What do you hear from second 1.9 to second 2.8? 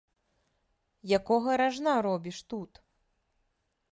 робіш тут?